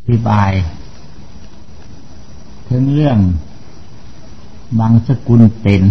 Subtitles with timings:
[0.00, 0.52] อธิบาย
[2.68, 3.18] ถึงเรื่อง
[4.80, 5.82] บางสกุลเป็น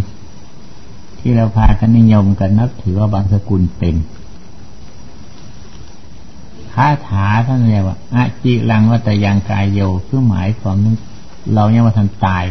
[1.20, 3.96] ที่เราพากันนิยมกันนับถือว่าบางสกุลเป็น
[6.74, 10.96] คาถาท่านเรียกว่าอาจิลังวัตยังกายโยคือหมายความนึง
[11.54, 12.46] เราเนี่ยว่าทันตาย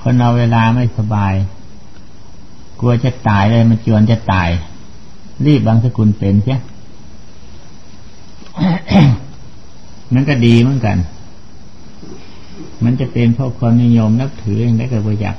[0.00, 1.34] คนเราเวลาไม่สบาย
[2.80, 4.48] กลัวจะตายเลยมันจวนจะตาย
[5.46, 6.56] รีบบางสกุลเป็นใช่
[10.14, 10.96] มันก็ดีเหมือนกัน
[12.84, 15.36] มันจะเป็นเพราะความนิยมนับถืออย่างไรก็บ่อยาก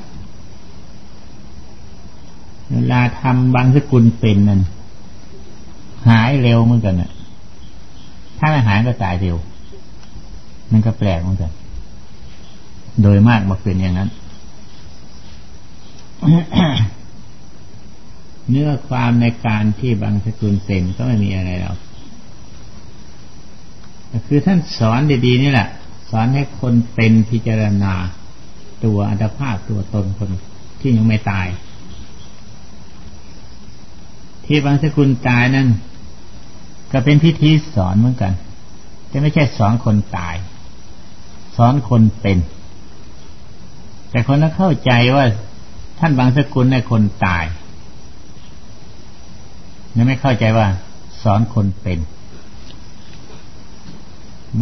[2.72, 4.62] เวลาทำบางสกุลเป็นนั่น
[6.08, 7.12] หายเร็วเหมือนกันน่ะ
[8.38, 9.36] ถ้าไม่หายก็ตายเร็ว
[10.72, 11.52] มันก็แปลกเหมือนกัน
[13.02, 14.10] โดยมากมาเป็นอย่างนั้น
[18.50, 21.78] เนื้อความในการที่บางสกุลเป็นก็ไม่มีอะไรหรอก
[24.28, 25.68] คือท่านสอนดีๆนี่แหละ
[26.10, 27.94] สอนให้คนเป็นพิจารณา
[28.84, 30.30] ตัวอัตภาพตัวตนคน
[30.80, 31.48] ที่ยังไม่ตาย
[34.46, 35.68] ที่บางสกุลตายนั่น
[36.92, 38.34] ก็เป็นพิธีสอนเหมือนกัน
[39.08, 40.36] แต่ไม่ใช่สอนคนตาย
[41.56, 42.38] สอนคนเป็น
[44.10, 45.26] แต่คนนั้นเข้าใจว่า
[46.00, 47.46] ท่านบางสกุลในคนตาย
[49.96, 50.68] นั่นไม่เข้าใจว่า
[51.24, 52.00] สอนคนเป็น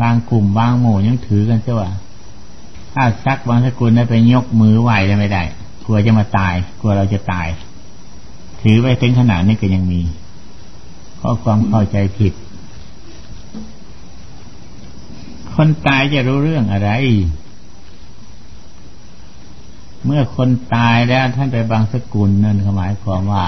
[0.01, 1.91] บางกลุ่มบางหมู่ยังถือกันเจ้าว่า
[2.93, 5.43] ถ้าซักบางสกุลได้ไปยกมือไหวจะไม่ได้
[5.85, 7.47] กลัวจะมาตายกลัวเราจะตาย
[8.61, 10.01] ถือไว้ถึงขนาดนี้ก็ยังมี
[11.17, 12.33] เพราะความเข้าใจผิด
[15.53, 16.89] คนตายจะรู้เรื่องอะไร
[20.05, 23.45] เมื่อคนตายแล้วท่านไปบางสกุลนั่นหมายความว่า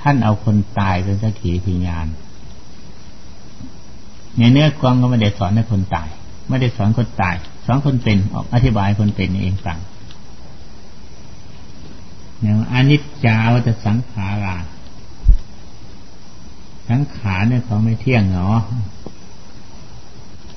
[0.00, 2.06] ท่านเอาคนตายเป็นสักขีพยาน
[4.38, 6.08] ในเนื้อความก็ไม่ได้สอนให้คนตาย
[6.48, 7.34] ไม่ได้สอนคนตาย
[7.66, 9.78] สอนคนเป็นออกอธิบายคนเป็นเองฟัง
[12.40, 14.56] อย่างอนิจจาวัตสังขารา
[16.88, 18.58] สังขารเนี่ยเขาไม่เที่ยงเนาะ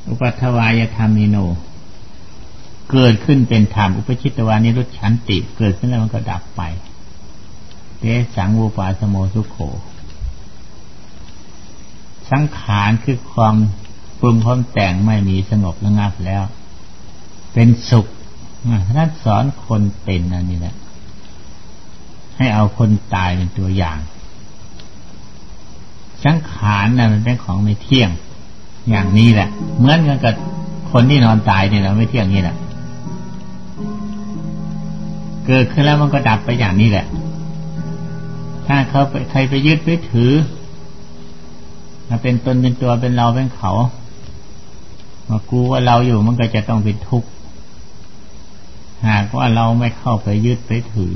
[0.07, 1.37] อุปัทวายธรรมิโน
[2.91, 6.61] เกิดขึ้นเป็นธรรมอุปชิตวานิรุชันติ เกิดขึ้นแล้วมันก็ดับไป
[7.99, 8.03] เต
[8.35, 9.57] สังวูปาสโมสุโข
[12.31, 13.55] สังขารคือความ
[14.19, 16.43] ปรุงความแต่งไม่มีสงบระงับแล้ว
[17.53, 18.07] เป็นสุข
[18.97, 20.75] ท่านสอนคนเป็นอันนี้แหละ
[22.37, 23.99] ให้เอาคนตายเป็นตัวอย่าง
[26.25, 28.09] สังขารนะ่ะมันเป็นของไม่เที่ยง
[28.89, 30.33] อย่างนี้แหละ เหมือนกันกับ
[30.91, 32.55] คนที่นอนตายเนี่ยเราไม่เที่ยงนี่แหละ
[35.45, 37.05] เกิดขึ้นแล้วมันก็ดับไปอย่างนี้แหละ
[38.67, 40.31] ถ้าเขาไปใครไปยึดไปถือ
[42.07, 43.71] ถ้าเป็นตนเป็นตัวเป็นเราเป็นเขา
[45.29, 47.29] มากูว่าเราอยู่มันก็จะต้องเป็นทุกข์
[49.07, 51.13] หากว่าเราไม่เข้าไปยึดไปถือ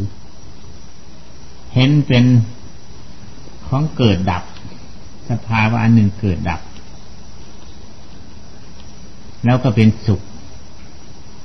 [1.73, 2.23] เห็นเป็น
[3.67, 4.44] ของเกิดดับ
[5.29, 6.61] สภาวะอันหนึ่งเกิดดับ
[9.45, 10.21] แล้วก็เป็นสุข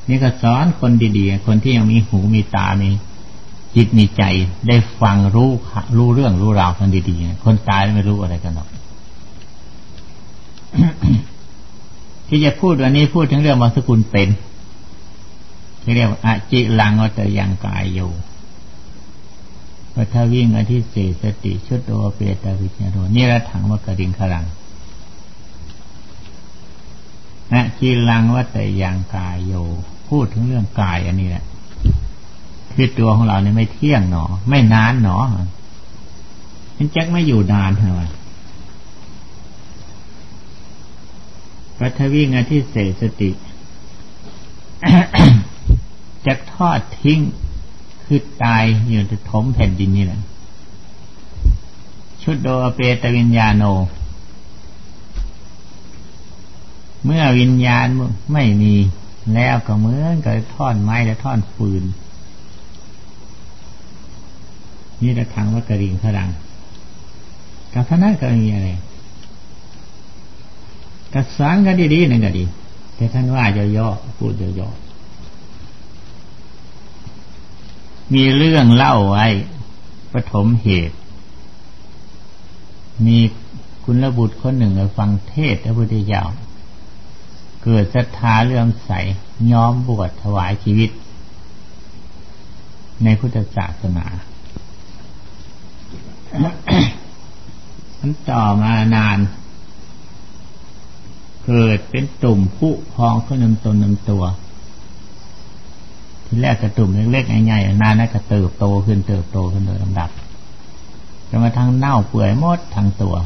[0.08, 2.90] นี่ก็สอนคนดีๆ คนที่ยังมีหูมีตามี
[3.74, 4.22] จิตมีใจ
[4.68, 5.50] ได้ฟังรู้
[5.96, 8.68] รู้เรื่องรู้ราวคนดีๆ คนตายไม่รู้อะไรกันหรอก
[12.28, 14.28] ที่จะพูดวันนี้พูดถึงเรื่องมรสกุลเป็น
[15.82, 18.00] ที่เรียกว่าอจิลังวัตยังกายโย
[19.96, 24.44] วัฏวิ่งอธิเศสติชุดโอเปตาวิญญาโนนี่ระถังวกริงขลัง
[27.52, 29.52] นะจีลังวัตยังกายโย
[30.08, 31.44] พูดถึงเรื่องกายอันนี้แหละ
[32.74, 35.16] คือตัวของเราเนี่ยไม่เที่ยงหนอ ไม่นานหนอ
[36.76, 38.06] มันจักไม่อยู่นานเท่าไหร่
[41.78, 43.30] ปัทวิงานที่เสสติ
[46.26, 47.20] จะทอดทิ้ง
[48.04, 50.20] คือตายอยู่ในถมแผ่นดินนี่แหละ
[52.22, 53.64] ชุดโดอเปตวิญญาโน
[57.04, 57.86] เมื่อวิญญาณ
[58.32, 58.74] ไม่มี
[59.34, 61.82] แล้วก็เหมือนกับท่อนไม้และท่อนฟืน
[65.02, 66.30] นี่ละทางว่ากระดิ่งพลัง
[67.72, 68.68] กับท่านั้นก็มีอะไร
[71.14, 72.44] กระสานกันดีๆนั่นก็ดี
[72.96, 73.44] แต่ท่านว่า
[73.76, 74.84] ย่อๆพูดย่อๆ
[78.14, 79.26] มีเรื่องเล่าไว้
[80.12, 80.96] ปฐมเหตุ
[83.06, 83.18] มี
[83.84, 86.24] คุณระบุตรคนหนึ่งฟังเทศพระพุทธเจ้า
[87.62, 88.90] เกิดศรัทธาเลื่อมใส
[89.52, 90.90] ย้อมบวชถวายชีวิต
[93.04, 94.06] ในพุทธศาสนา
[98.00, 99.18] มันต่อมานาน
[101.46, 104.24] เกิดเป็นตุ่มผุพองขึ้นนำตนนำตัว
[106.24, 110.10] ทีแรกกระตุ่มเล็กๆใหญ่ๆนานนั้นก็เติบโตขึ้นเติบโตขึ้นโดยลำดับ
[111.28, 113.16] จนมาทั้งเน่าเปื่อยหมดทั้งตัว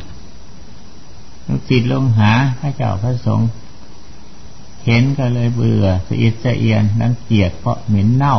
[1.46, 2.30] ลูกจิตลงหา
[2.60, 3.48] พระเจ้าพระสงฆ์
[4.84, 8.36] เห็นก็เลยเบื่อสะอิดสะเอียนนังเกียดเพราะเหม็นเน่า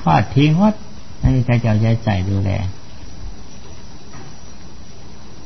[0.00, 0.74] ทอดทิ้งวัด
[1.18, 2.50] ไม่มีใครเจ้าใจใส่ดูแล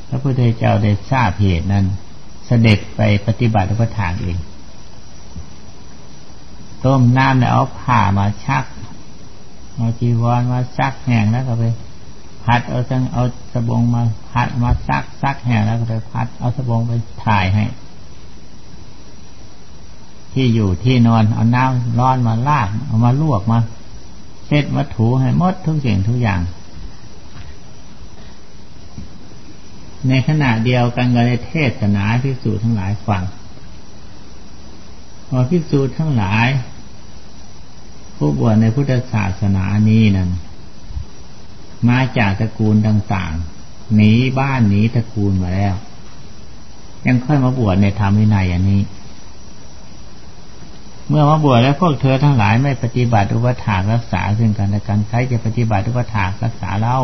[0.08, 1.86] พระพุทธเจ้าได้ทราบเหตุนั้น
[2.52, 4.38] เสด็จไปปฏิบัติพระทางเอง
[6.84, 8.64] ต้มน้ำแล้วเอาผ้ามาชัก
[9.74, 11.64] เอาจีวรมาซักแห้งแล้วก็ไป
[12.44, 16.92] พัดเอาจังเอาสบงมาพัดมาซักซักแห้งแล้วก็ไปพัดเอาสบงไป
[17.24, 17.64] ถ่ายให้
[20.32, 23.58] ที่อยู่ที่นอนเอาน้ำร้อนมาลาดเอามาลวกมา
[24.46, 26.40] เช็ดมาถูให้หมดทุกสิ่งทุกอย่าง
[30.08, 33.22] ในขณะเดียวกันก็ได้เทศนาพิสูจทั้งหลายฟัง
[35.28, 36.48] พอพิสูจทั้งหลาย
[38.16, 40.30] ผู้บวชในพุทธศาสนานี้นั้น
[41.88, 45.74] มาจากตระกูลต่างๆหนีบ้านหนีตระกูลมาแล้ว
[47.06, 48.82] ยังค่อยมาบวชในธรรมวินัยอันนี้
[51.08, 57.00] เมื่อมาบวชแล้วพวกเธอทั้งหลายไม่ปฏิบัติอุปถากรักษาซึ่งกันและกันใครจะปฏิบัติอุปถากรักษาเล่า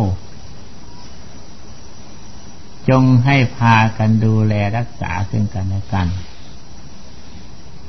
[2.88, 6.06] จงให้พากันดูแลรักษาซึ่งกันและกัน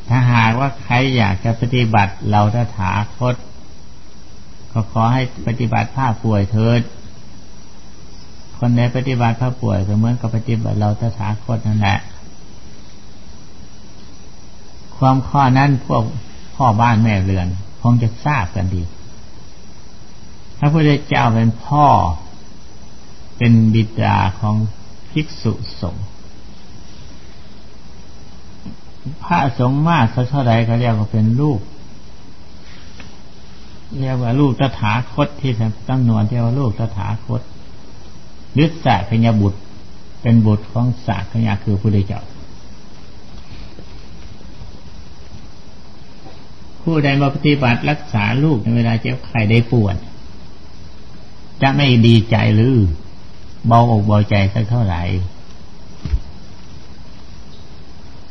[0.07, 3.35] ถ้าหากว่าใครอยากจะปฏิบัติเราตถาคต
[4.71, 6.81] ก็ขอให้ปฏิบัติผ้าป่วยเถิด
[8.57, 12.00] คนใดปฏิบัติผ้าป่วยก็เหมือนกับปฏิบัติเราตถาคตนั่นแหละ
[14.97, 16.03] ความข้อนั้นพวก
[16.55, 17.47] พ่อบ้านแม่เรือน
[17.81, 18.83] คงจะทราบกันดี
[20.59, 21.88] พระพุทธเจ้าเป็นพ่อ
[23.38, 24.55] เป็นบิดาของ
[25.17, 26.05] ภิกษุสงฆ์
[29.23, 31.59] พระสงฆ์มากสักเท่าไรเขาเรียกว่าเป็นลูก
[33.99, 35.51] เรียกว่าลูกตถาคตที่
[35.89, 37.41] ตั้งนวนเรียกว่าลูกตถาคต
[38.63, 39.59] ฤทธิ์สะพญบุตร
[40.21, 42.21] เป็นบุตรของสากพญาคือพระพุทธเจ้า
[46.81, 49.95] ผู้ใดมาปฏิบัติรักษาลูกในเวลาเจ็บไข้ได้ปวด
[51.61, 52.75] จะไม่ดีใจหรือ
[53.67, 55.01] เบาอกเบาใจสักเท่าไหร่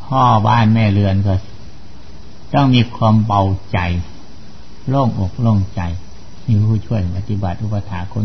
[0.05, 1.35] พ่อบ้านแม่เรือนก็
[2.55, 3.43] ต้องมีความเบา
[3.73, 3.79] ใจ
[4.89, 5.81] โล่งอกโล่งใจ
[6.47, 8.25] มีผู้ช่วยปฏิบัติอุปถาคน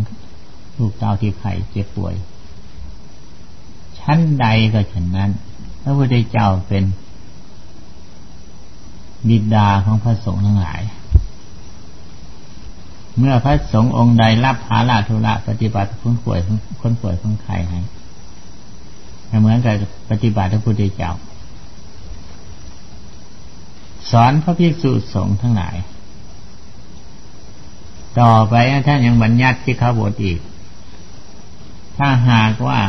[0.77, 2.15] ลูกเต้าที่ไข่เจ็บป่วย
[3.99, 5.29] ชั้นใดก็ฉะนั้น
[5.81, 6.83] พระพุทธเจ้าเป็น
[9.27, 10.81] บิดาของพระสงฆ์ทั้งหลาย
[13.17, 16.39] เมื่อพระสงฆ์องค์ใดรับภาระธุระปฏิบัติคนป่วย
[16.81, 19.75] คนป่วยคนไข้ให้เหมือนกับ
[20.09, 21.11] ปฏิบัติพระพุทธเจ้า
[24.11, 25.75] สอนพระภิกษุสงฆ์ทั้งหลาย
[28.19, 28.55] ต่อไป
[28.87, 30.39] ท่านยังบัญญัติที่เขาบทอีก
[31.97, 32.79] ถ้าหากว่า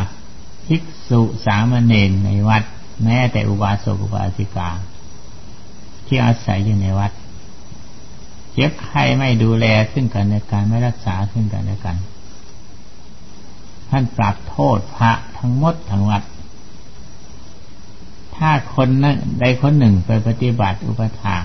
[0.67, 2.63] ภิกษุสามเณรในวัด
[3.05, 4.71] แม้แต่อุบาสกอุบาสิกา
[6.07, 7.13] ที่อาศัยอยู่ในวัด
[8.53, 11.97] เจ็บไข้ไม่ดูแลซึ่งกันและกันไม่รักษาซึ่งกันและกัน
[13.89, 16.23] ท่านปรับโทษพระทั้งหมดทั้งวัด
[18.37, 21.37] ถ้าคนนั้นใดคนหนึ่งไปปฏิบัติอุปถา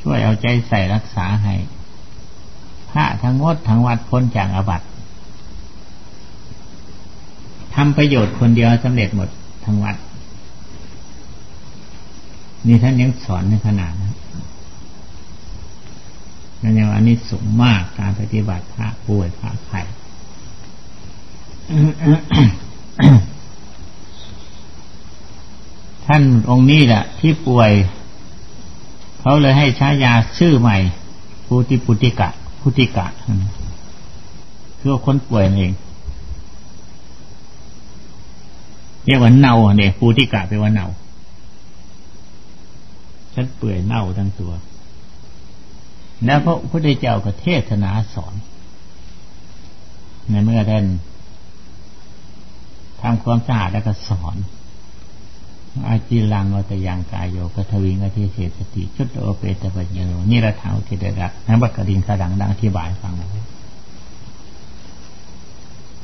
[0.00, 1.54] ช่วยเอาใจใส่รักษาให้
[2.90, 4.86] พระทั้งหมดทั้งวัดพ้นจากอาบัติ
[7.74, 9.28] ทำประโยชน์คนเดียวสำเร็จหมด
[9.64, 9.96] ทั้งวัด
[12.66, 14.10] นี่ท่านยังสอนในขนาดนั้
[16.62, 19.80] นนั่นยังอันนี้สูงมากการปฏิบัติพระป่วยพระไข้
[26.06, 27.70] ท่านองค์นี้แหละที่ป่วย
[29.20, 30.76] เขาเลยให้ใช้ยาชื่อใหม่
[31.46, 32.28] พุติปุติกะ
[32.60, 33.06] พุติกะ
[34.80, 35.72] คือคนป่วยเอง
[39.04, 40.88] เรียกว่าเน่าเนี่ยปูติกะแปลว่าเน่า
[43.34, 44.52] ฉันเปื่อยเน่าทั้งตัว
[46.26, 48.34] แล้วพระพุทธเจ้าก็เทศนาสอน
[50.30, 50.84] ในเมื่อท่าน
[53.00, 54.36] ทำความสะอาดแล้วก็สอน
[55.88, 59.98] อาจิลังวัตยังกายโยกทวิงอธิเศสติชุดโอเปตปัญโย
[60.30, 63.12] นี่ระถางทิเดระนับักดินขดังดังอธิบายฟัง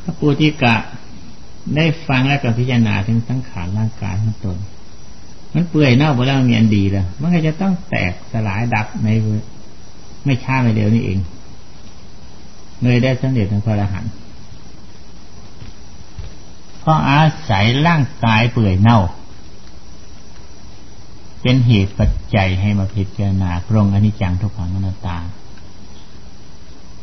[0.03, 0.77] พระปุถิกะ
[1.77, 4.59] ได้ฟังแล้วก็พิจารณาถึงสังขารร่างกายของตน
[5.55, 9.09] มันเปื่อยเน่าไปแล้วมีอันดีแล้วมันก็จะต้องแตกสลายดับใน
[10.25, 11.19] ไม่ช้าไม่เร็วนี่เอง
[12.83, 14.13] เลยได้สำเร็จเป็นพระอรหันต์
[16.81, 19.01] เพราะอาศัยร่างกายเปื่อยเน่า
[21.43, 25.17] เป็นเหตุปัจจัยให้มาพิจารณาปรงอนิจจังทุกขังอนัตตา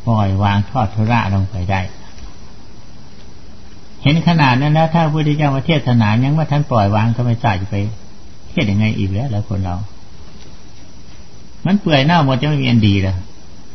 [0.05, 1.81] ปล่อยวางทอดทุระลงไปได้
[4.03, 7.75] เห็นขนาดนั้นแล้วถ้าพระพุทธเจ้ามาเทศนายังว่าท่านปล่อยวางก็ไม่ทราบจะไป
[8.51, 9.75] เทศยังไงอีกแล้วแล้วคนเรา
[11.65, 13.15] มันเปื่อยเน่าหมดจะไม่มีอันดีเลย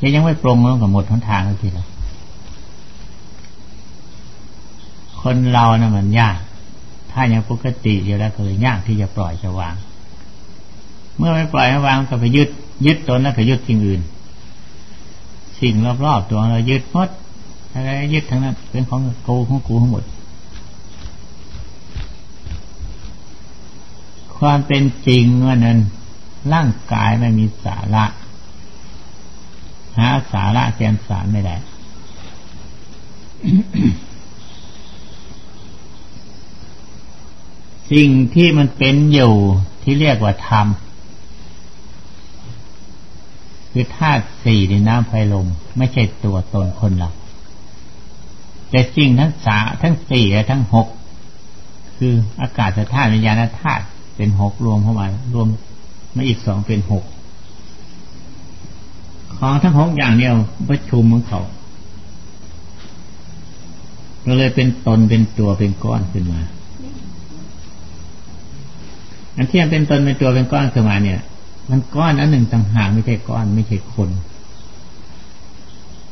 [0.01, 1.87] ยังยังไม่ปรงลงกับหมดทั้งทางเลยทีเดียว
[5.23, 6.37] คนเรานะ่ะมันยาก
[7.13, 9.75] ถ้ายังปกติอยู่แล้วก็เลยยากที่จะปล่อยจะวาง
[11.17, 12.49] เมื่อไม่ปล่อยให้วางก็ไปยึด
[12.87, 14.01] ยึดตนแล้วก็ยึดสิ่งอื่น
[15.61, 17.09] สิ่งรอบๆตัวเรายึดหมด
[17.73, 20.05] อะไรยึดทั้งนั้นเป็นของกูของกูทั้งหมด
[24.39, 25.79] ความเป็นจริงว่านั้น
[26.53, 28.05] ร่างกายไม่มีสาระ
[29.99, 31.57] หาสาระแกนสารไม่ได้
[37.91, 39.35] สิ่งที่มันเป็นอยู่
[39.83, 40.67] ที่เรียกว่าธรรม
[43.73, 45.47] คือธาตุสี่ในน้ำไฟลม
[45.79, 47.11] ไม่ใช่ตัวตนคนเรา
[48.71, 50.89] แต่สิ่งทั้งสาทั้งสี่และทั้งหก
[51.97, 53.85] คืออากาศธาตุวิญญาณธาตุ
[54.17, 55.49] เป็นหกรวมเข้ามารวม
[56.17, 57.05] มาอีกสองเป็นหก
[59.37, 60.35] ของทั้งหกอย่างเดียว
[60.69, 61.41] ประชุมของเขา
[64.25, 66.41] ก็เลยเป็นตนเป็นตัวเป็นก้อนขึ้นมา
[69.37, 71.21] อันที่มันเป็นตนเป็นตัวเป็นก้อนขึ้นมาเนี่ย
[71.71, 74.11] มันก้อนอันหนึ่งต่างหากไม่ใช่ก้อนไม่ใช่คน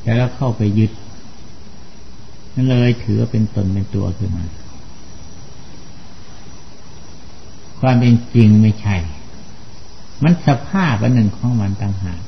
[0.03, 0.91] แต่แล้วเข้าไปยึด
[2.55, 4.45] นั่นเลยถือว่าเป็นตนเป็นตัวขึ้นมา
[7.81, 8.97] ความเป็นจริงไม่ใช่
[10.23, 12.21] มันสภาพอันหนึ่งของมันต่างหาก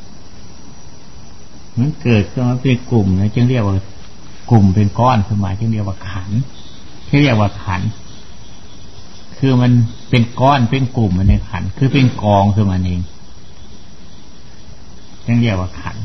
[1.78, 3.76] มันเกิดขึ้นมาเป็นกลุ่มนะจึงเรียกว่า
[4.50, 6.30] กลุ่มเป็นก้อนขึ้นมาจึงเรียกว่าขัน
[7.08, 7.82] ที่เรียกว่าขัน
[9.38, 9.72] คือมัน
[10.10, 13.00] เป็นก้อนเป็นกลุ่มมันในขัน คือเป็นกองคือมันเอง
[15.26, 15.96] ยังเรียกว่าขัน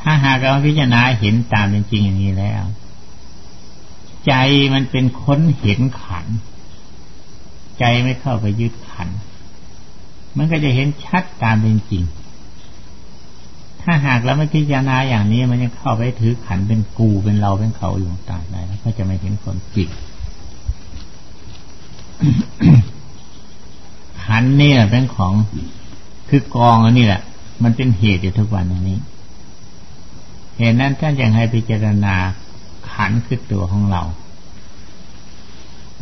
[0.00, 2.64] ถ้าหากเราพิจารณาเห็นตามเป็นจริงอย่างนี้แล้ว
[4.26, 4.32] ใจ
[4.74, 6.26] มันเป็นค้นเห็นขัน
[7.78, 9.08] ใจไม่เข้าไปยึดขัน
[10.36, 12.04] มันก็จะเห็นชัดตามเป็นจริง
[13.82, 19.88] ถ้าหากเราไม่พิจารณาอย่างนี้ มันยังเข้าไปถือขันเป็นกูเป็นเราเป็นเขาอยู่ต่างได้แล้วก็จะไม่เห็นความจริง
[24.24, 25.32] ขันนี่แหละเป็นของ
[26.28, 27.22] คือกองอันนี้แหละ
[27.62, 28.98] มันเป็นเหตุอยู่ทุกวันอย่างนี้
[30.58, 32.14] เหตุนั้นท่านยังให้พิจารณา
[32.92, 34.02] ขันคือตัวของเรา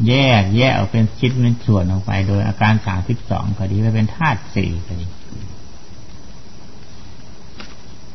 [0.09, 5.07] แยกแยกออกเป็นชิ้นเป็นส่วนออกไป โดยอาการสามสิบสองก็ดีแล้วเป็นธาตุสี่ก็ดี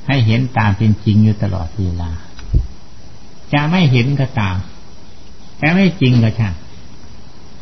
[0.08, 2.12] ให้เห็นตามเป็นจริงอยู่ตลอดเวลา
[3.54, 4.58] จะไม่เห็นก็ตาม
[5.60, 6.54] แต่ไม่จริงก็ช่าง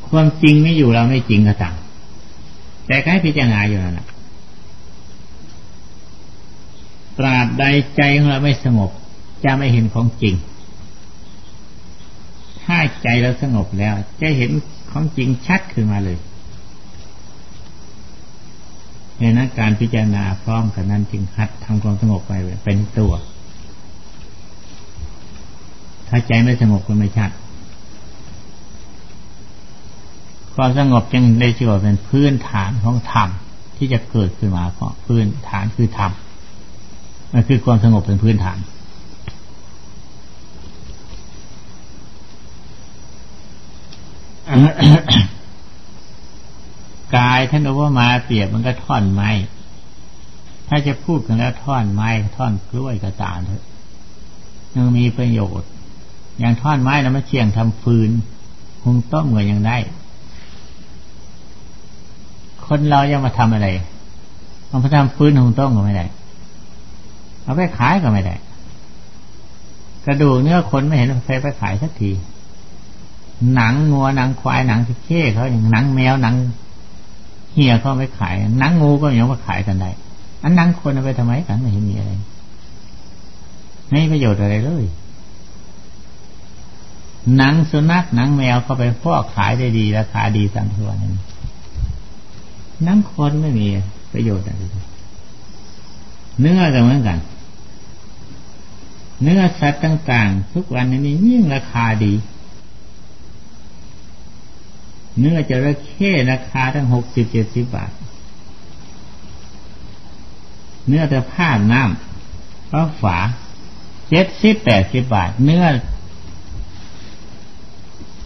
[0.08, 1.76] ความจริงไม่อยู่เราไม่จริงก็ตาม
[2.88, 4.08] แต่ก็ให้พิจารณาอยู่นั่นแหละ
[7.18, 7.64] ตราบใด
[7.96, 8.92] ใจของเราไม่สงบ
[9.44, 10.36] จะไม่เห็นของจริง
[12.68, 14.52] ถ้าใจเราสงบแล้ว จะเห็น
[14.92, 16.18] ของจริงชัดขึ้นมาเลย
[19.20, 22.34] ในนั้นการพิจารณาพร้อมกันนั้นจึงหัดทำความสงบไป
[22.64, 23.14] เป็นตัว
[26.08, 27.32] ถ้าใจไม่สงบก็ไม่ชัด
[30.56, 33.30] ความสงบจึงได้ชื่อว่าเป็นพื้นฐานของธรรม
[33.78, 36.12] ที่จะเกิดขึ้นมาเพราะพื้นฐานคือธรรม
[37.34, 38.58] มันคือความสงบเป็นพื้นฐาน
[47.18, 49.30] กายท่านบอกว่ามาเปรียบมันก็ท่อนไม้
[50.68, 53.64] ถ้าจะพูดกันแล้วท่อนไม้ท่อนกล้วยก็ตามเถอะ
[54.76, 55.70] ยังมีประโยชน์
[56.40, 58.10] อย่างท่อนไม้เราไม่เชียงทำฟืน
[58.84, 59.78] หุงต้มก็ยังได้
[62.68, 63.68] คนเรายังมาทำอะไร
[64.68, 66.06] เอาไปทำฟืนหุงต้มก็ไม่ได้
[67.44, 68.36] เอาไปขายก็ไม่ได้
[70.06, 72.12] กระดูกเนื้อคนไม่เห็นใครไปขายสักที
[73.54, 76.36] หนังงัวหนังควายหนังสเค้เขาอย่างหนังแมวหนัง
[77.54, 79.92] เฮียเขาไม่ขายหนังงูก็ยังมาขายกันได้
[80.44, 82.12] อันนังคนเอาไปทำไมกันไม่เห็นมีอะไร
[83.90, 84.86] ไม่ประโยชน์อะไรเลย
[87.36, 91.14] หนังสุนัขหนังแมวเขาไปพอกขายได้ดีราคาดีสังตัวนั้น
[92.84, 93.68] หนังคนไม่มี
[94.14, 94.64] ประโยชน์อะไร
[96.40, 97.20] เนื้อก็เหมือนกัน
[99.22, 102.14] เนื้อสัตว์ต่าง ๆ ทุกวันนี้ยิ่งราคาดี
[105.20, 107.92] เนื้อจระเข้ราคาทั้งหกสิบเจ็ดสิบบาท
[110.88, 113.18] เนื้อแต่ผ้าน้ำก็ฝา
[114.10, 115.64] เจ็ดสิบแปดสิบบาท เนื้อ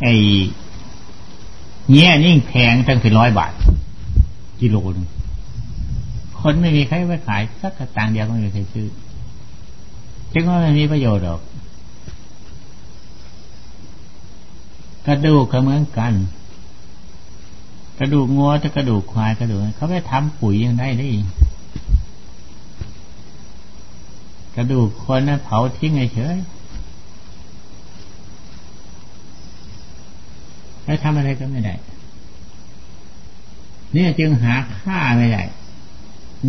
[0.01, 0.13] ไอ้
[1.91, 3.53] เงี้ยยิ่งแพงตั้งเป็นร้อยบาท
[4.61, 5.07] กิโลนึง
[6.39, 8.87] คนไม่มีใครไปขายสักกระตังเดียวก็ไม่มีใครซื้อ
[10.33, 11.41] จึงว่าไม่มีประโยชน์หรอก
[15.05, 16.13] กระดูกก็เหมือนกัน
[18.01, 21.09] ระดูกงัวจะกระดูกควายกระดูกเขาไปทำปุ๋ยยังได้ได้
[24.55, 26.37] กระดูกคนนะเผาทิ้งเฉย
[30.83, 31.75] แล้วทำอะไรก็ไม่ได้
[33.93, 35.43] เนี่ยจึงหาค่าไม่ได้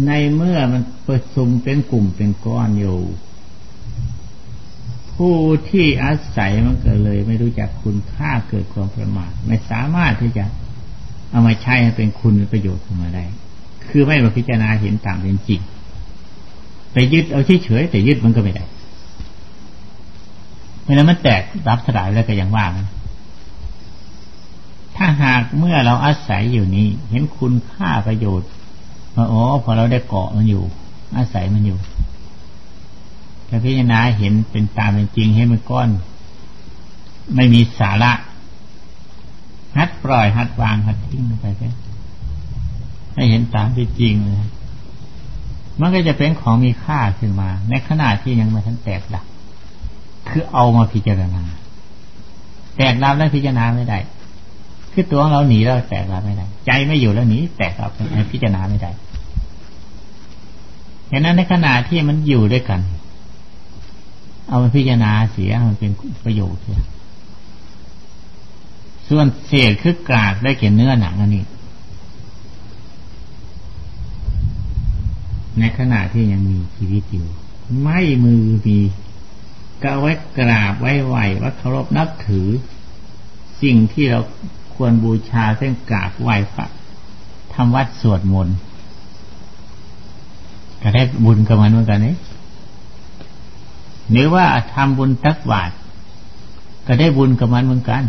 [0.06, 2.98] ในเมื่อมันประชุมเป็นกลุ่มเป็นก้อนอยู่
[5.14, 5.36] ผู้
[5.70, 10.44] ที่อาศัยมันก็เลย ไม่รู้จักคุณค่าเกิดความประมาทไม่สามารถที่จะ
[11.32, 13.24] เอามาใช้ให้เป็นคุณประโยชน์ขึ้นมาได้
[13.88, 15.60] คือไม่มาพิจารณาเห็นตามเป็นจริง
[16.92, 18.64] ไปยึดเอาเฉยๆแต่ยึดมันก็ไม่ได้
[20.84, 22.86] เวลามันแตกรับสลายแล้วก็ยังว่ามัน
[24.96, 28.48] ถ้าหากเมื่อเราอาศัยอยู่นี้ เห็นคุณค่าประโยชน์
[29.14, 30.62] ว่าอ๋อพอเราได้เกาะมันอยู่
[31.16, 31.78] อาศัยมันอยู่
[33.46, 35.88] แต่พิจารณาเห็นเป็นตามเป็นจริงให้มันก้อน
[37.34, 38.12] ไม่มีสาระ
[39.76, 41.62] หัดปล่อย หัดวางหัดทิ้งไปไป
[43.14, 44.48] ให้เห็นตามเป็นจริงเลย
[45.80, 49.24] มันก็จะเป็นของมีค่าขึ้นมา ในขณะที่ยังไม่ทันแตกดับ
[50.28, 51.42] คือเอามาพิจารณา
[52.76, 53.98] แตกดับแล้วพิจารณาไม่ได้
[54.92, 57.90] คือตัวของเราหนีแล้วแตกดับไม่ได้ ใจไม่อยู่แล้วหนีแตกดับ
[58.32, 58.90] พิจารณาไม่ได้
[61.08, 62.80] เห็นนั้นในขณะที่มันอยู่ด้วยกัน
[64.48, 65.90] เอามาพิจารณาเสียมันเป็น
[66.24, 66.78] ประโยชน์เสีย
[69.08, 71.44] ส่วนเศษคือกากได้เก็นเนื้อหนังอันนี้
[75.58, 77.28] ในขณะที่ยังมีชีวิตอยู่
[77.82, 78.78] ไม่มือมี
[79.82, 82.48] ก็ไว้กราบไว้ไหวว่าเคารพนับถือ
[83.62, 84.20] สิ่งที่เรา
[84.74, 86.66] ควรบูชาเส้นกราบไหว้พระ
[87.54, 88.56] ทำวัดสวดมนต์
[90.82, 92.14] ก็ได้บุญกับมันเหมือนกันนี่
[94.10, 95.74] หรือว่าทำบุญตักบาตร
[96.86, 98.02] ก็ได้บุญกับมันเหมือนกัน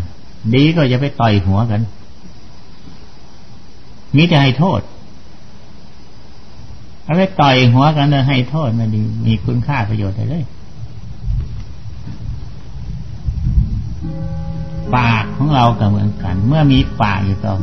[0.54, 1.82] ดีก็จะไปต่อยหัวกัน
[4.16, 4.82] มีแต่ให้โทษ
[7.04, 10.46] เอาไปต่อยหัวกันเลยให้โทษมันดี มีคุณค่าประโยชน์เลย
[14.96, 17.54] ปากของเราก็เหมือนกัน เมื่อมีปากอยู่ก็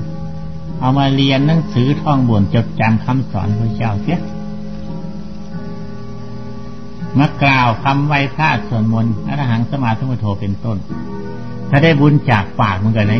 [0.81, 4.21] เอามาเรียนหนังสือท่องบนจดจำคำสอนพระเจ้าเสีย
[7.19, 10.77] มากล่าวคำไว้พระส่วนมนต์อรหังสมาธิมุโทเป็นต้น
[11.71, 13.15] ถ้าได้บุญจากปากมันกันไหน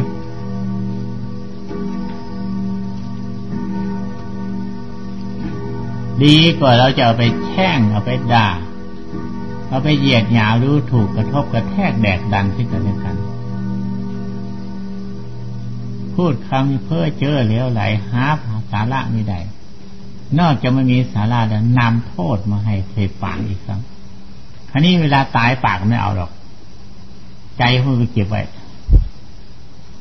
[6.25, 8.49] ดีกว่าเราจะเอาไปแช่งเอาไปด่า
[9.69, 13.17] เอาไปเหยียดหยารู้ถูกกระทบกระแทกแดกดันที่กันและกัน
[16.15, 18.25] พูดคำเพื่อเจ้อเหลวไหลหา
[18.71, 19.39] สาระไม่ได้
[20.41, 23.81] นอกจากไม่มีสาระแล้วนำโทษมาให้ใส่ปากอีกครั้ง
[24.71, 26.31] คราวนี้เวลาตายปากไม่เอาหรอก
[27.61, 28.43] ใจมันไปเก็บไว้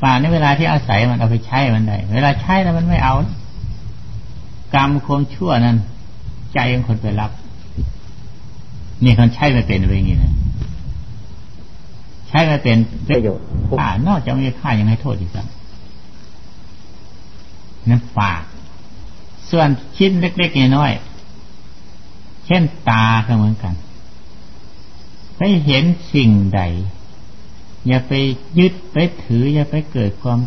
[0.04, 3.15] ปากในเวลาที่อาศัยมันเอาไปใช้มันได้ เวลาใช้แล้วมันไม่เอา
[4.76, 5.78] กรรมความชั่วนั้น
[6.54, 7.32] ใจของคนไปรับ
[9.04, 10.34] นี่คนใช้ไม่เป็นเป็นอย่างนี้นะ
[12.28, 13.45] ใช้ไม่เป็นประโยชน์
[13.78, 15.48] ค่านอกจากมีค่ายังให้โทษอีกครับ
[17.89, 18.43] นั่นปาก
[19.50, 19.67] ส่วน
[19.98, 23.74] ชิ้นเล็กๆน้อยๆเช่นตาก็เหมือนกัน
[25.38, 26.62] ไปเห็นสิ่งใด
[27.88, 28.13] อย่าไป
[28.60, 30.39] ยึดไปถือ อย่าไปเกิดความ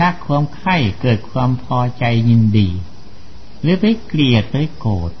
[0.00, 2.68] รักความไข่เกิดความพอใจยินดี
[3.60, 5.12] หรือไปเกลียดไปโกรธ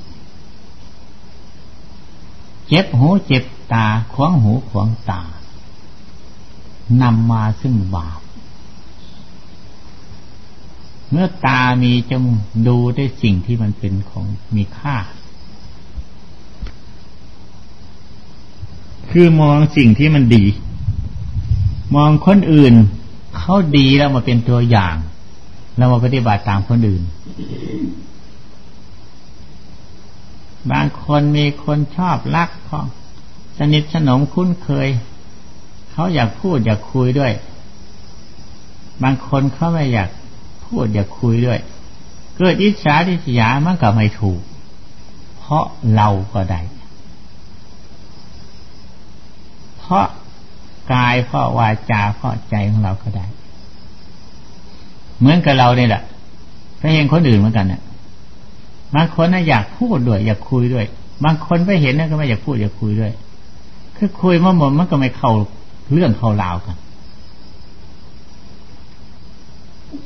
[2.66, 5.22] เจ็บหูเจ็บตาขวางหูขวางตา
[7.02, 8.20] นำมาซึ่งบาป
[11.10, 12.22] เมื่อตามีจง
[12.66, 14.96] ดูได้สิ่งที่มันเป็นของมีค่า
[19.10, 20.44] คือมองสิ่งที่มันดี
[21.94, 22.74] มองคนอื่น
[23.36, 24.96] เขาดีแล้วมาเป็นตัวอย่าง
[25.76, 27.02] เรามาปฏิบัติตามคนอื่น
[30.70, 32.82] บางคนมีคนชอบรักเขา
[33.58, 34.88] สนิทสนมคุ้นเคย
[35.92, 37.32] เขาอยากพูดอยากคุยด้วย
[39.02, 40.10] บางคนเขาไม่อยาก
[40.66, 41.58] พูดอยากคุยด้วย
[42.36, 44.40] เกิดอิจฉาทิษยามันก็ไม่ถูก
[45.38, 45.64] เพราะ
[45.96, 46.60] เราก็ได้
[49.78, 50.06] เพราะ
[50.92, 53.26] กายเพราะวาจาเพราะใจของเราก็ได้
[55.18, 56.02] เหมือนกับเราเนี่ยแหละ
[56.80, 57.82] ถ้าเห็นคนอื่นเหมือนกันเนี่ย
[58.94, 60.84] บางคนน่ะอยากพูดด้วย อยากคุยด้วย
[61.24, 63.12] บางคนไปเห็นน่ะก็ไม่อยากพูดอยากคุยด้วย
[63.96, 65.32] คือคุยมาหมดมันก็ไม่เข้า
[65.92, 66.76] เรื่องเข้าราวกัน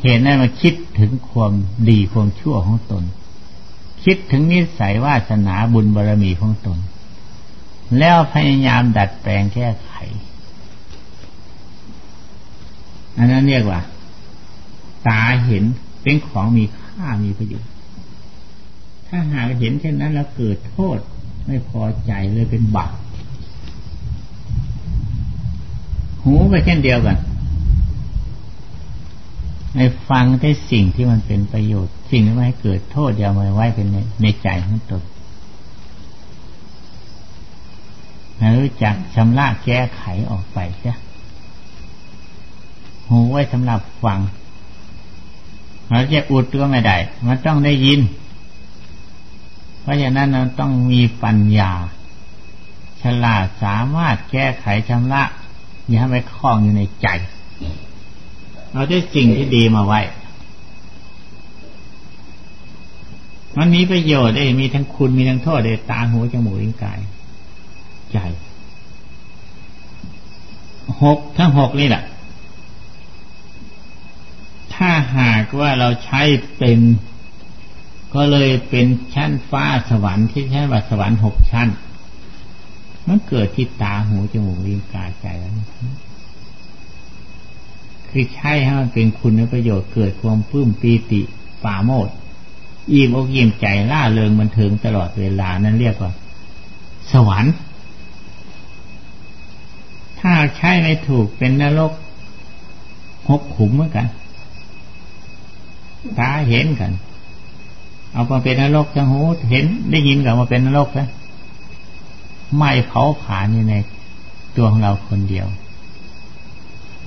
[0.02, 1.52] เห็นนั้นมาคิดถึงความ
[1.88, 3.04] ดีความชั่วของตน
[4.04, 6.78] คิดถึงนิสัยวาสนาบุญบารรมีของตน
[7.98, 9.90] แล้วพยายามดัดแปลงแก้ไข
[13.18, 13.80] อันนั้นเรียกว่า
[15.08, 15.64] ตาเห็น
[16.02, 17.72] เป็นของมีค่ามีประโยชน์
[19.08, 20.98] ถ้าหากเห็นเช่นนั้นแล้วเกิดโทษ
[21.46, 22.92] ไม่พอใจเลยเป็นบาป
[26.22, 27.18] หูก็เช่นเดียวกัน
[29.76, 35.02] ในฟังได้สิ่งที่มันเป็นประโยชน์ สิ่งที่ไม่ให้เกิดโทษอย่ามาไว้เป็นในในใจของตน
[38.58, 40.94] รู้จักชำระแก้ไขออกไปใช่
[43.08, 44.20] หูไว้สำหรับฟัง
[45.90, 48.00] เราจะอุดก็ไม่ได้ มันต้องได้ยิน
[49.80, 51.72] เพราะฉะนั้นเราต้องมีปัญญา
[53.02, 55.22] ฉลาดสามารถแก้ไขชำระ
[55.86, 57.08] อย่าให้ไปคล้องอยู่ในใจ
[58.72, 60.00] เราได้สิ่งที่ดีมาไว้
[63.58, 67.00] มันมีประโยชน์ได้มีทั้งคุณมีทั้งโทษได้ตาหูจมูกลิ้นกาย
[68.12, 68.18] ใจ
[71.02, 72.02] หกทั้งหกนี่แหละ
[74.78, 76.22] ถ้าหากว่าเราใช้
[76.56, 76.80] เป็น
[78.14, 81.68] ก็เลยเป็นชั้นฟ้าสวรรค์ที่ใช้ว่าสวรรค์หกชั้น
[83.06, 85.52] มันเกิดที่ตาหูจมูกลิ้นกายใจแล้ว
[88.08, 91.20] คือใช้ให้มันเป็นคุณประโยชน์เกิดความปลื้มปีติ
[91.64, 92.08] ป่าโมด
[92.92, 96.12] อิ่มอกยิ้มใจล่าเริงมันเทิงตลอดเวลานั้นเรียกว่า
[97.12, 97.54] สวรรค์
[100.20, 101.92] ถ้าใช้ไม่ถูกเป็นนรก
[103.28, 104.06] หกขุมเหมือนกัน
[106.18, 106.92] ตาเห็นกัน
[108.12, 111.08] เอามาเป็นนรกจังหูเห็นได้ยินกันมาเป็นนรกนะ
[112.56, 113.74] ไม่เผาผลาญอยู่ใน
[114.56, 115.46] ตัวของเราคนเดียว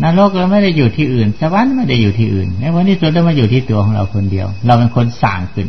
[0.03, 5.67] นรกเราไม่ได้อยู่ที่อื่นสวรรค์ไม่ได้อยู่ที่อื่นในวันนี้ตัวได้มาอยู่ที่ตัวของเราคนเดียว เราเป็นคนสร้างขึ้น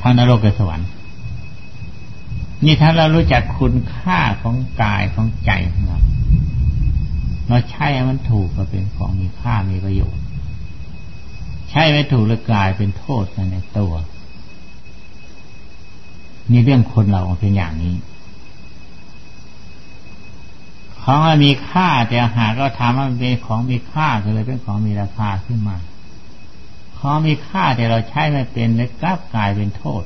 [0.00, 0.88] ทางนรกกับสวรรค์
[2.64, 5.98] นี่ถ้าเรารู้จักคุณค่าของกายของใจของเรา
[7.48, 10.21] เราใช้มันถูกก็เป็นของมีค่ามีประโยชน์
[11.72, 13.92] ใช่ไม่ถูกแล้วกลายเป็นโทษในตัว
[16.50, 17.94] นี่เรื่องคนเราเป็นอย่างนี้
[21.02, 25.76] ของมีค่าแต่หากเราทำมันเป็นของมีค่าก็เลยเป็นของมีราคาขึ้นมา
[26.98, 30.02] ของมีค่าแต่เราใช้ไม่เป็นเลยกลับกลายเป็นโทษ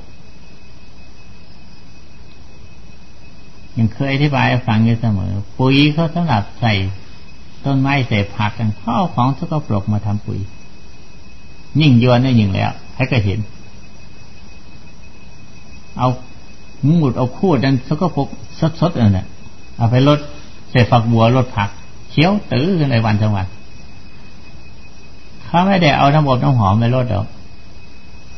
[3.77, 6.75] ยังเคยอธิบายฟังอยู่เสมอ ปุ๋ยเขาสำหรับใส่
[7.65, 10.41] ต้นไม้ใส่ผักกันเข้าของสกปรกมาทำปุ๋ย
[11.81, 13.39] ยิ่งยวนได้ยิ่งแล้ว ให้ก็เห็น
[15.99, 16.09] เอา
[16.97, 18.29] หมุดเอาคู่ดันสกปรก
[18.81, 19.27] สดๆนั่นแหละ
[19.79, 20.19] เอาไปลด
[20.71, 21.71] ใส่ฝักบัวรดผัก
[22.11, 23.47] เขี้ยวตื้อในวันจังหวัด
[25.45, 27.27] เขาไม่ได้เอาน้ำอบน้ำหอมไปรดดอก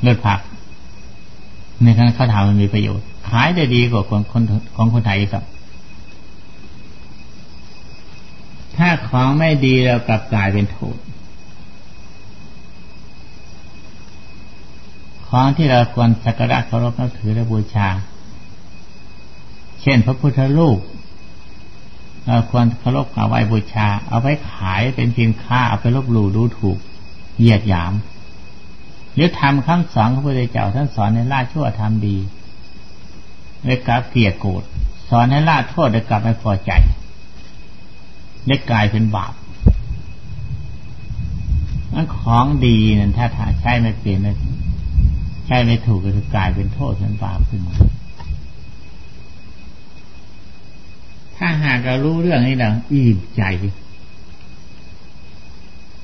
[0.07, 0.41] รดผัก
[1.83, 4.21] ในทางเขาทำมันมีประโยชน์ขายได้ดีกว่าคน
[4.77, 5.45] ของคนไทยครับ
[8.77, 10.97] ถ้าของไม่ดีเรากลับกลายเป็นโทษ
[15.29, 17.89] ของที่เราควรสักการะเคารพนับถือและบูชา
[19.83, 20.79] เช่น พระพุทธรูป
[22.27, 26.79] เราควรเคารพกราไว้บูชา เอาไปขายเป็นสินค้าเอาไปลบหลู่ดูถูก
[27.39, 27.93] เหยียดหยาม
[29.15, 32.17] หรือทำคำสอนของพระพุทธเจ้าท่านสอนในละชั่วทำดี
[33.67, 34.63] ได้กลับเกลียดโกรธ
[35.11, 36.71] สอนให้ละโทษได้กลับไม่พอใจ
[38.47, 39.33] ได้กลายเป็นบาป
[41.93, 44.21] นั่นของดีนั่นถ้าถ้าใช้ไม่เปลี่ยน
[45.51, 47.77] ใช้ไม่ถูกก็จะกลายเป็นโทษเป็นบาปขึ้นมา
[51.37, 53.43] ถ้าหากเรารู้เรื่องนี้เราอิ่มใจ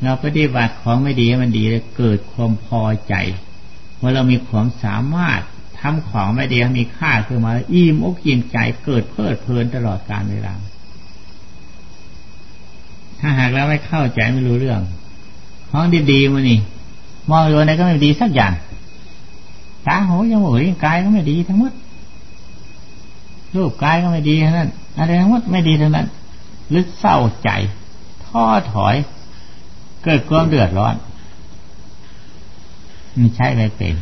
[0.03, 3.15] เราปฏิบัติของไม่ดีให้มันดีแล้วเกิดความพอใจ
[3.97, 5.41] เมื่อเรามีความสามารถ
[5.81, 10.55] ทำของไม่ดีให้มีค่าขึ้นมาอิ่มอกอิ่มใจเกิดเพลิดเพลินตลอดการเวลา
[13.21, 14.81] ถ้าหากเราไม่เข้าใจไม่รู้เรื่อง
[15.71, 16.61] ของดีๆมันนี่
[17.31, 18.53] มองดูอะไรก็ไม่ดีสักอย่าง
[19.87, 21.73] ตาหูจมูกลิ้นกายก็ไม่ดีทั้งหมด
[23.55, 26.07] รูปกายก็ไม่ดีทั้งนั้นอะไรทั้งหมดไม่ดีทั้งนั้น
[26.75, 27.51] ลึกเศร้าใจ
[28.25, 28.97] ท้อถอย
[30.05, 30.95] เกิดความเดือดร้อน
[33.19, 33.95] มันใช่ไม่เป็น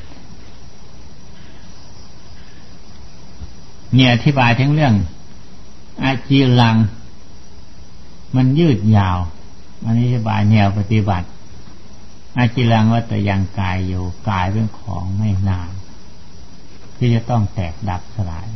[3.95, 4.95] เนี่ยอธิบายทั้งเรื่อง
[6.03, 6.77] อาจีลัง
[8.37, 9.18] มันยืดยาว
[9.85, 11.27] อันนี้อธิบายแนวปฏิบัติ
[12.37, 15.73] อาจีลังว่าแต่ยังกายอยู่กายเป็นของไม่นาน
[16.97, 18.49] ที่จะต้องแตกดับสลาย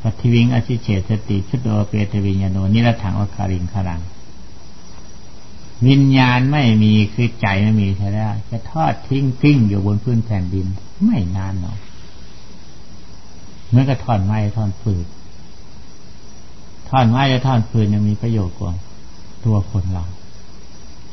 [0.00, 4.00] ปัทวิงอชิเฉสติชุดโอเปตวิญญโนนิรถังวคาริงคารัง
[5.88, 10.66] วิญญาณไม่มีคือใจไม่มีใช่แล้วจะทอดทิ้งทิ้งอยู่บนพื้นแผ่นดิน
[11.04, 11.78] ไม่นานหรอก
[13.70, 15.06] เมื่อก็ทอนไม้ทอนฟืน
[16.88, 18.72] ทอนไม้และทอนฟืนยังมีประโยชน์กว่า
[19.44, 20.04] ตัวคนเรา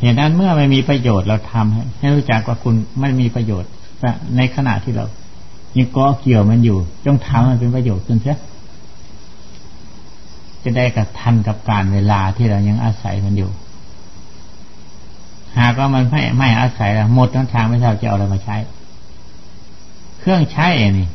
[0.02, 3.70] เหตุนั้นเมื่อไม่มีประโยชน์เราทำให้ให้รู้จักว่าคุณไม่มีประโยชน์
[4.38, 5.06] ในขณะที่เรา
[5.78, 8.38] ยังก็เกี่ยวมันอยู่จงทำมันเป็นประโยชน์ขึ้นเสีย
[10.64, 13.52] จะได้กับทันกับการเวลาที่เรายังอาศัยมันอยู่
[15.60, 18.58] หากว่ามันไม่ไม่อาศัยแล้วหมดทั้งทางไม่ทราบจะเอาอะไรมาใช้
[20.20, 21.08] เครื่องใช้เองนี่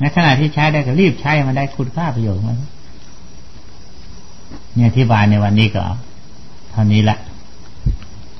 [0.00, 2.58] ในขณะที่ใช้ได้ก็รีบใช้มันได้คุณค่าประโยชน์มัน
[4.74, 5.84] เนี่ยที่บายในวันนี้ก็
[6.70, 7.18] เท่านี้แหละ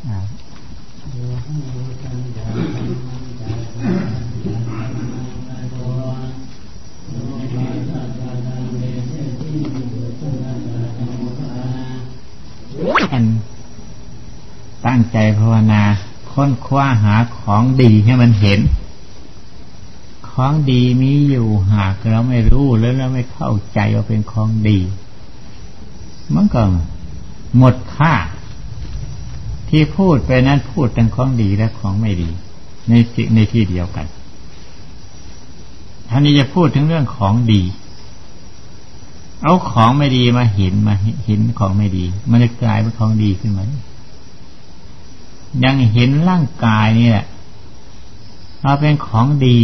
[0.04, 15.82] ตั้งใจภาวนา
[16.30, 18.60] ค้นคว้าหาของดีให้มันเห็น
[20.30, 24.78] ของดีมีอยู่หากเราไม่รู้แล้วเราไม่เข้าใจว่าเป็นของดี
[26.34, 26.62] มันก็
[27.56, 28.14] หมดค่า
[29.76, 32.30] ที่พูดไปนั้นพูดทั้งของดีและของไม่ดี
[32.88, 32.92] ใน
[33.34, 34.06] ในที่เดียวกัน
[36.08, 37.62] ท่านนี้จะพูดถึงเรื่องของดี
[39.42, 43.64] เอาของไม่ดีมาเห็นมาเห็นของไม่ดี มันจะกลายเป็นของดีขึ้นมา
[45.64, 47.26] ยังเห็นร่างกายนี่แหละ
[48.62, 49.58] เราเป็นของดี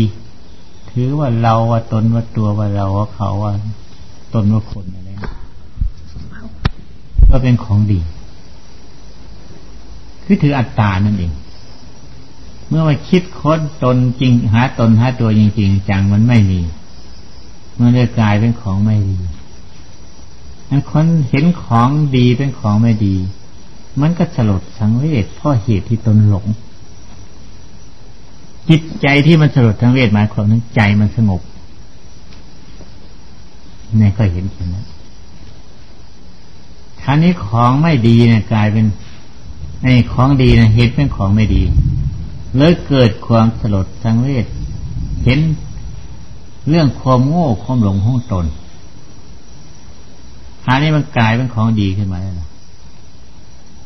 [0.90, 3.52] ถือว่าเราว่าตนว่าตัวว่าเราว่าเขาว่า
[4.34, 5.10] ตนว่าคนอะไร
[7.30, 8.00] ก็เป็นของดี
[10.32, 11.32] คือถืออัตตานั่นเอง
[12.68, 16.60] เมื่อมาคิดค้นตนจริง หาตนหาตัวจริงๆจังมันไม่มี
[17.80, 19.18] มันจะกลายเป็นของไม่ดี
[20.68, 23.16] อันคนเห็นของดีเป็นของไม่ดี
[24.00, 26.46] มันก็สลดสังเวชเพราะเหตุที่ตนหลง
[28.68, 31.40] จิตใจที่มันสลดสังเวชหมายความว่าใจมันสงบ
[34.00, 34.86] นี่ก็เห็นเช่นนั้น
[37.00, 38.86] ท่านี้ของไม่ดีเนี่ยกลายเป็น
[39.82, 41.62] ไอ้ของดีนะเห็นเป็นของไม่ดี
[42.56, 44.46] เลยเกิดความสลดสังเวช
[45.24, 45.40] เห็น
[46.68, 48.46] เรื่องความโง่ความหลงของตน
[50.64, 52.48] ท่านี้มันกลายเป็นของดีขึ้นมาแล้วนะ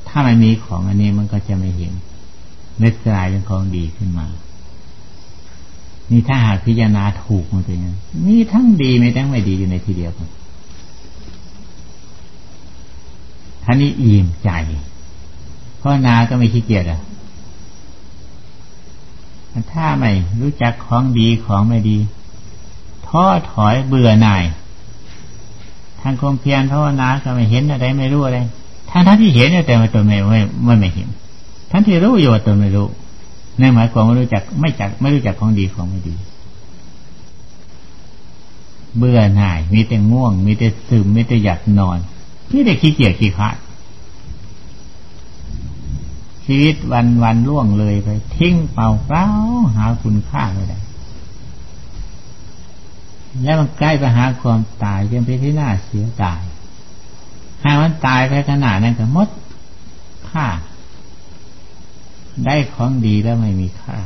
[0.08, 1.92] ถ้ามันมีของอันนี้มันก็จะไม่เห็น
[2.78, 4.26] เม็ดกลายเป็นของดีขึ้นมา
[6.10, 7.94] นี่ถ้าหากพิจารณาถูกมันเป็นยัง
[8.26, 10.28] มีทั้งดีไม่ทั้งไม่ดีอยู่ในทีเดียวกัน
[13.64, 14.50] ท่านี้อิ่มใจ
[15.84, 17.00] เพราะนาก็ไม่ขี้เกียจอะ
[19.72, 21.98] ถ้าไม่รู้จักของดีของไม่ดี
[23.06, 24.44] ท้อถอยเบื่อหน่าย
[26.00, 28.38] ทางความเพียรภาวนาก็ไม่เห็นอะไรไม่รู้อะไร
[28.90, 31.08] ทั้งท่านที่เห็นแต่ว่าตนไม่ไม่ไม่ไม่เห็น
[31.70, 32.88] ท่านที่รู้อยู่ว่าตนไม่รู้
[33.60, 36.14] นั่นหมายความว่ารู้จักไม่จักไม่รู้จักของดีของไม่ดี
[38.96, 41.98] เบื่อหน่าย มีแต่ง่วง มีแต่ซึมมีแต่อยากนอน
[42.52, 43.56] มีแต่ขี้เกียจขี้ขาด
[46.46, 49.26] ชีวิตวันวันล่วงเลยไป ทิ้งเปล่าเปล่า
[49.76, 50.78] หาคุณค่าไม่ได้
[53.42, 56.42] แล้วมันใกล้ไปหาความตายจนไปที่น่าเสียดาย
[57.62, 59.28] ถ้ามันตายไปขนาดนั้นก็มด
[60.30, 60.46] ค่า
[62.46, 63.98] ได้ของดีแล้วไม่มีค่า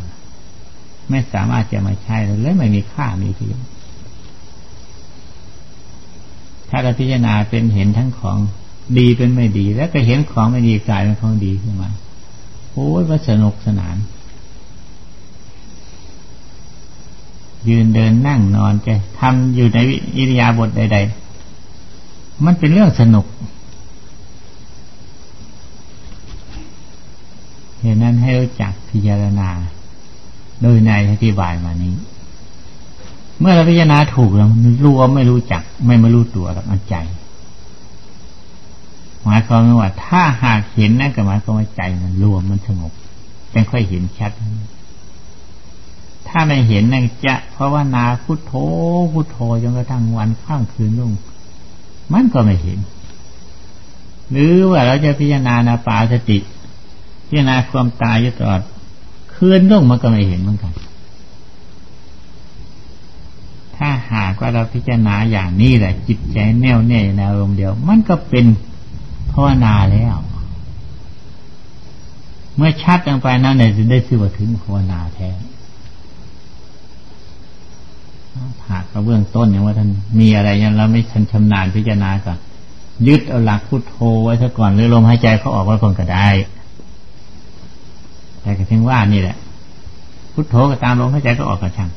[1.10, 3.58] ไม่สามารถจะมาใช้เลยไม่มีค่ามีเพียง
[6.68, 8.38] ถ้าเราพิจารณาเป็นเห็นทั้งของ
[8.98, 11.90] ดีเป็นไม่ดี แล้วก็เห็นของไม่ดีกลายเป็นของดีขึ้นมา
[12.78, 13.96] โอ้ยว่าสนุกสนาน
[17.68, 19.78] ยืนเดินนั่งนอนจะทำอยู่ใน
[20.16, 20.98] อิริยาบถใด
[21.70, 23.26] ๆ มันเป็นเรื่องสนุก
[27.80, 29.48] เหตุนั้นให้รู้จักพิจารณา
[30.62, 31.94] โดยในอธิบายมานี้
[33.40, 34.48] เมื่อเราพิจารณาถูกแล้ว
[34.84, 36.96] รู้ว่าไม่รู้จัก ไม่มารู้ตัวหรอกมันใจ
[39.28, 42.92] หมายความว่า ถ้าหากเห็นนั่นก็หมายความว่าใจมันรวมมันสงบ
[43.52, 44.30] จึงค่อยเห็นชัด
[46.28, 48.52] ถ้าไม่เห็นนั่นจะเพราะว่านาพุทโธ
[49.12, 51.12] พุทโธจนกระทั่งวันข้างคืนลุ่ง
[52.12, 52.78] มันก็ไม่เห็น
[54.30, 56.38] หรือว่าเราจะพิจารณานาปาสติ
[57.26, 58.62] พิจารณาความตายอยู่ตลอด
[59.34, 60.72] คืนลุ่งมันก็ไม่เห็นเหมือนกัน
[63.76, 70.16] ถ้าหากว่าเราพิจารณาอย่างนี้แหละจิตใจแน่วแน่ในอารมณ์เดียว มันก็เป็นาวนาแล้ว
[72.56, 75.30] เมื่อชัดลงไปนั่นเนี่ยจะได้สื่อว่าถึงภาวนาแท้
[78.68, 79.88] หากเราเบื้องต้นอย่างว่าท่าน
[80.20, 82.38] มีอะไรยังเราไม่ชันชำนาญพิจารณาก่อน
[83.06, 86.28] ยึดเอาหลักพุทโธไว้ซะก่อนหรือลมหายใจเขาออกไว้คนก็ได้
[88.40, 89.36] แต่ก็ถึงว่านี่แหละ
[90.32, 91.88] พุทโธก็ตามลมหายใจก็ออกกระชัง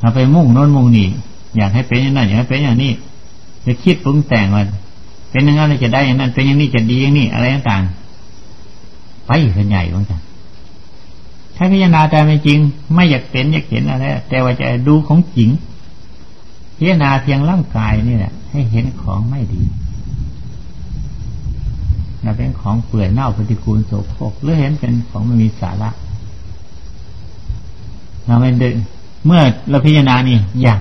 [0.00, 1.08] เราไปมุ่งโน้นมุ่งนี่
[1.56, 2.92] อยากให้เป็นอย่างนั้นอยากให้เป็นอย่างนี้
[3.66, 4.64] จะคิดปรุงแต่งว่า
[5.32, 10.20] เป็นอย่างนั้นจะได้อย่างนั้น เป็นอย่างนี้จะดีอย่างนี้อะไรต่างๆไปส่วนใหญ่เหมือนกัน
[11.56, 12.58] ถ้าพิจารณาแต่ไม่จริง
[12.94, 15.50] ไม่อยากเป็นอยากเห็นอะไรแต่ว่าจะดูของจริง
[16.76, 19.62] พิจารณาเพียงร่างกายนี่แหละให้เห็นของไม่ดี
[22.22, 25.90] เราเป็นของเปื่อยเน่าปฏิกูลโสโครกหรือเห็นเป็นของไม่มีสาระ
[28.26, 28.74] เราไม่ดึง
[29.26, 29.40] เมื่อ
[29.70, 30.78] เราพิจารณานี่อยาก